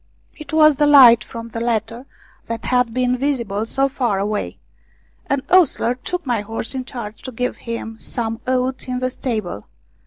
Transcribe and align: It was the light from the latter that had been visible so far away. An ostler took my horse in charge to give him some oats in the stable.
It 0.35 0.51
was 0.51 0.77
the 0.77 0.87
light 0.87 1.23
from 1.23 1.49
the 1.49 1.59
latter 1.61 2.07
that 2.47 2.65
had 2.65 2.91
been 2.91 3.19
visible 3.19 3.67
so 3.67 3.87
far 3.87 4.17
away. 4.17 4.57
An 5.27 5.43
ostler 5.51 5.93
took 5.93 6.25
my 6.25 6.41
horse 6.41 6.73
in 6.73 6.85
charge 6.85 7.21
to 7.21 7.31
give 7.31 7.57
him 7.57 7.97
some 7.99 8.41
oats 8.47 8.87
in 8.87 8.97
the 8.97 9.11
stable. 9.11 9.67